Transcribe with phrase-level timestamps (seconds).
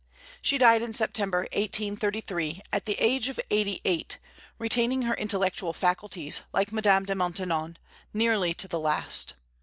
[0.41, 4.17] She died in September, 1833, at the age of eighty eight,
[4.57, 7.77] retaining her intellectual faculties, like Madame de Maintenon,
[8.11, 9.35] nearly to the last.